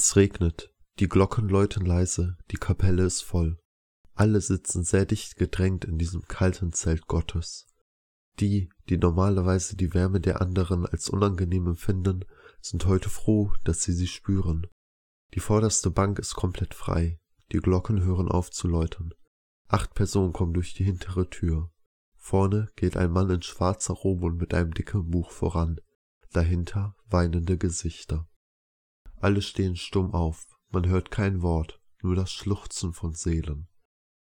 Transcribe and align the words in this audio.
Es 0.00 0.14
regnet, 0.14 0.72
die 1.00 1.08
Glocken 1.08 1.48
läuten 1.48 1.84
leise, 1.84 2.36
die 2.52 2.56
Kapelle 2.56 3.02
ist 3.02 3.22
voll. 3.22 3.58
Alle 4.14 4.40
sitzen 4.40 4.84
sehr 4.84 5.06
dicht 5.06 5.34
gedrängt 5.34 5.84
in 5.84 5.98
diesem 5.98 6.22
kalten 6.22 6.72
Zelt 6.72 7.08
Gottes. 7.08 7.66
Die, 8.38 8.70
die 8.88 8.96
normalerweise 8.96 9.74
die 9.74 9.92
Wärme 9.94 10.20
der 10.20 10.40
anderen 10.40 10.86
als 10.86 11.08
unangenehm 11.08 11.66
empfinden, 11.66 12.24
sind 12.60 12.86
heute 12.86 13.10
froh, 13.10 13.52
dass 13.64 13.82
sie 13.82 13.92
sie 13.92 14.06
spüren. 14.06 14.68
Die 15.34 15.40
vorderste 15.40 15.90
Bank 15.90 16.20
ist 16.20 16.36
komplett 16.36 16.74
frei, 16.74 17.18
die 17.50 17.58
Glocken 17.58 18.00
hören 18.00 18.28
auf 18.28 18.52
zu 18.52 18.68
läuten. 18.68 19.14
Acht 19.66 19.94
Personen 19.94 20.32
kommen 20.32 20.54
durch 20.54 20.74
die 20.74 20.84
hintere 20.84 21.28
Tür. 21.28 21.72
Vorne 22.14 22.68
geht 22.76 22.96
ein 22.96 23.10
Mann 23.10 23.30
in 23.30 23.42
schwarzer 23.42 23.94
Robe 23.94 24.26
und 24.26 24.36
mit 24.36 24.54
einem 24.54 24.72
dicken 24.72 25.10
Buch 25.10 25.32
voran, 25.32 25.80
dahinter 26.30 26.94
weinende 27.08 27.58
Gesichter. 27.58 28.27
Alle 29.20 29.42
stehen 29.42 29.76
stumm 29.76 30.14
auf, 30.14 30.46
man 30.70 30.86
hört 30.86 31.10
kein 31.10 31.42
Wort, 31.42 31.80
nur 32.02 32.14
das 32.14 32.32
Schluchzen 32.32 32.92
von 32.92 33.14
Seelen. 33.14 33.68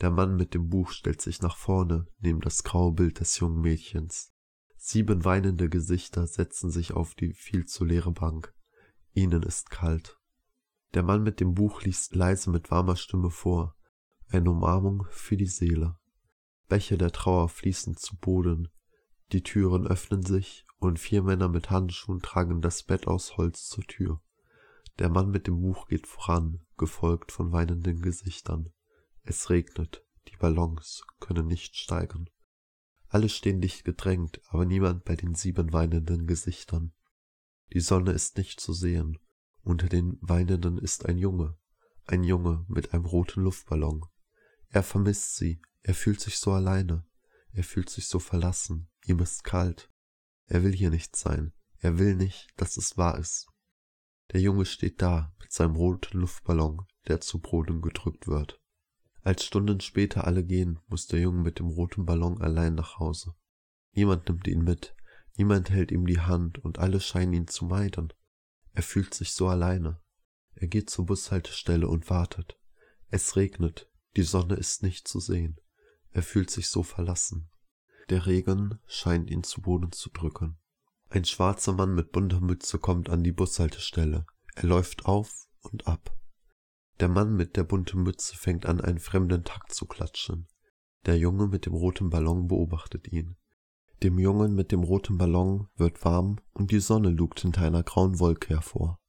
Der 0.00 0.10
Mann 0.10 0.36
mit 0.36 0.54
dem 0.54 0.68
Buch 0.68 0.90
stellt 0.90 1.20
sich 1.20 1.42
nach 1.42 1.56
vorne 1.56 2.06
neben 2.18 2.40
das 2.40 2.62
graue 2.62 2.92
Bild 2.92 3.18
des 3.18 3.38
jungen 3.38 3.60
Mädchens. 3.60 4.32
Sieben 4.76 5.24
weinende 5.24 5.68
Gesichter 5.68 6.26
setzen 6.26 6.70
sich 6.70 6.92
auf 6.92 7.14
die 7.14 7.32
viel 7.32 7.64
zu 7.64 7.84
leere 7.84 8.12
Bank. 8.12 8.54
Ihnen 9.12 9.42
ist 9.42 9.70
kalt. 9.70 10.20
Der 10.94 11.02
Mann 11.02 11.22
mit 11.22 11.40
dem 11.40 11.54
Buch 11.54 11.82
liest 11.82 12.14
leise 12.14 12.50
mit 12.50 12.70
warmer 12.70 12.96
Stimme 12.96 13.30
vor. 13.30 13.74
Eine 14.28 14.50
Umarmung 14.50 15.06
für 15.10 15.36
die 15.36 15.46
Seele. 15.46 15.98
Bäche 16.68 16.98
der 16.98 17.10
Trauer 17.10 17.48
fließen 17.48 17.96
zu 17.96 18.16
Boden. 18.16 18.68
Die 19.32 19.42
Türen 19.42 19.86
öffnen 19.86 20.22
sich 20.22 20.66
und 20.78 21.00
vier 21.00 21.22
Männer 21.22 21.48
mit 21.48 21.70
Handschuhen 21.70 22.20
tragen 22.20 22.60
das 22.60 22.82
Bett 22.84 23.06
aus 23.06 23.36
Holz 23.36 23.68
zur 23.68 23.84
Tür. 23.84 24.20
Der 24.98 25.10
Mann 25.10 25.30
mit 25.30 25.46
dem 25.46 25.60
Buch 25.60 25.88
geht 25.88 26.06
voran, 26.06 26.64
gefolgt 26.78 27.32
von 27.32 27.52
weinenden 27.52 28.00
Gesichtern. 28.00 28.72
Es 29.22 29.50
regnet, 29.50 30.04
die 30.28 30.36
Ballons 30.36 31.02
können 31.20 31.46
nicht 31.46 31.76
steigern. 31.76 32.30
Alle 33.08 33.28
stehen 33.28 33.60
dicht 33.60 33.84
gedrängt, 33.84 34.40
aber 34.48 34.64
niemand 34.64 35.04
bei 35.04 35.16
den 35.16 35.34
sieben 35.34 35.72
weinenden 35.72 36.26
Gesichtern. 36.26 36.92
Die 37.72 37.80
Sonne 37.80 38.12
ist 38.12 38.36
nicht 38.36 38.60
zu 38.60 38.72
sehen. 38.72 39.18
Unter 39.62 39.88
den 39.88 40.18
Weinenden 40.20 40.78
ist 40.78 41.06
ein 41.06 41.18
Junge, 41.18 41.58
ein 42.06 42.24
Junge 42.24 42.64
mit 42.68 42.94
einem 42.94 43.04
roten 43.04 43.42
Luftballon. 43.42 44.04
Er 44.68 44.82
vermisst 44.82 45.36
sie, 45.36 45.60
er 45.82 45.94
fühlt 45.94 46.20
sich 46.20 46.38
so 46.38 46.52
alleine, 46.52 47.06
er 47.52 47.64
fühlt 47.64 47.90
sich 47.90 48.06
so 48.06 48.18
verlassen, 48.18 48.88
ihm 49.04 49.18
ist 49.18 49.44
kalt. 49.44 49.90
Er 50.46 50.62
will 50.62 50.72
hier 50.72 50.90
nicht 50.90 51.16
sein, 51.16 51.52
er 51.78 51.98
will 51.98 52.14
nicht, 52.14 52.48
dass 52.56 52.76
es 52.76 52.96
wahr 52.96 53.18
ist. 53.18 53.48
Der 54.32 54.40
Junge 54.40 54.64
steht 54.64 55.00
da 55.02 55.34
mit 55.40 55.52
seinem 55.52 55.76
roten 55.76 56.18
Luftballon, 56.18 56.86
der 57.06 57.20
zu 57.20 57.38
Boden 57.38 57.80
gedrückt 57.80 58.26
wird. 58.26 58.60
Als 59.22 59.44
Stunden 59.44 59.80
später 59.80 60.24
alle 60.24 60.44
gehen, 60.44 60.78
muss 60.86 61.06
der 61.06 61.20
Junge 61.20 61.42
mit 61.42 61.58
dem 61.58 61.66
roten 61.66 62.06
Ballon 62.06 62.40
allein 62.40 62.74
nach 62.74 62.98
Hause. 62.98 63.34
Niemand 63.92 64.28
nimmt 64.28 64.46
ihn 64.46 64.62
mit, 64.62 64.94
niemand 65.36 65.70
hält 65.70 65.90
ihm 65.90 66.06
die 66.06 66.20
Hand 66.20 66.58
und 66.58 66.78
alle 66.78 67.00
scheinen 67.00 67.32
ihn 67.32 67.48
zu 67.48 67.64
meiden. 67.64 68.12
Er 68.72 68.82
fühlt 68.82 69.14
sich 69.14 69.32
so 69.32 69.48
alleine. 69.48 70.00
Er 70.54 70.68
geht 70.68 70.90
zur 70.90 71.06
Bushaltestelle 71.06 71.88
und 71.88 72.08
wartet. 72.10 72.58
Es 73.08 73.36
regnet, 73.36 73.90
die 74.16 74.22
Sonne 74.22 74.54
ist 74.54 74.82
nicht 74.82 75.08
zu 75.08 75.20
sehen. 75.20 75.60
Er 76.10 76.22
fühlt 76.22 76.50
sich 76.50 76.68
so 76.68 76.82
verlassen. 76.82 77.50
Der 78.08 78.26
Regen 78.26 78.78
scheint 78.86 79.30
ihn 79.30 79.42
zu 79.42 79.60
Boden 79.60 79.92
zu 79.92 80.10
drücken. 80.10 80.58
Ein 81.16 81.24
schwarzer 81.24 81.72
Mann 81.72 81.94
mit 81.94 82.12
bunter 82.12 82.42
Mütze 82.42 82.78
kommt 82.78 83.08
an 83.08 83.24
die 83.24 83.32
Bushaltestelle. 83.32 84.26
Er 84.54 84.68
läuft 84.68 85.06
auf 85.06 85.48
und 85.62 85.86
ab. 85.86 86.14
Der 87.00 87.08
Mann 87.08 87.34
mit 87.34 87.56
der 87.56 87.64
bunten 87.64 88.02
Mütze 88.02 88.36
fängt 88.36 88.66
an, 88.66 88.82
einen 88.82 88.98
fremden 88.98 89.42
Takt 89.42 89.72
zu 89.72 89.86
klatschen. 89.86 90.46
Der 91.06 91.16
Junge 91.16 91.46
mit 91.46 91.64
dem 91.64 91.72
roten 91.72 92.10
Ballon 92.10 92.48
beobachtet 92.48 93.10
ihn. 93.10 93.38
Dem 94.02 94.18
Jungen 94.18 94.54
mit 94.54 94.72
dem 94.72 94.82
roten 94.82 95.16
Ballon 95.16 95.68
wird 95.76 96.04
warm 96.04 96.36
und 96.52 96.70
die 96.70 96.80
Sonne 96.80 97.08
lugt 97.08 97.40
hinter 97.40 97.62
einer 97.62 97.82
grauen 97.82 98.20
Wolke 98.20 98.50
hervor. 98.50 99.00